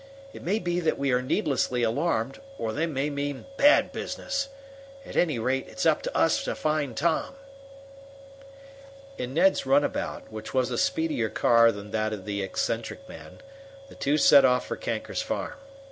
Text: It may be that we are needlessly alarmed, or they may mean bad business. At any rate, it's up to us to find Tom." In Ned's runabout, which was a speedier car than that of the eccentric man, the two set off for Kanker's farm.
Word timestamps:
It 0.33 0.41
may 0.41 0.57
be 0.57 0.79
that 0.79 0.97
we 0.97 1.11
are 1.11 1.21
needlessly 1.21 1.83
alarmed, 1.83 2.41
or 2.57 2.73
they 2.73 2.87
may 2.87 3.11
mean 3.11 3.45
bad 3.55 3.91
business. 3.91 4.49
At 5.05 5.15
any 5.15 5.37
rate, 5.37 5.67
it's 5.69 5.85
up 5.85 6.01
to 6.01 6.17
us 6.17 6.43
to 6.45 6.55
find 6.55 6.97
Tom." 6.97 7.35
In 9.19 9.35
Ned's 9.35 9.67
runabout, 9.67 10.23
which 10.31 10.55
was 10.55 10.71
a 10.71 10.77
speedier 10.79 11.29
car 11.29 11.71
than 11.71 11.91
that 11.91 12.13
of 12.13 12.25
the 12.25 12.41
eccentric 12.41 13.07
man, 13.07 13.41
the 13.89 13.95
two 13.95 14.17
set 14.17 14.43
off 14.43 14.65
for 14.65 14.75
Kanker's 14.75 15.21
farm. 15.21 15.53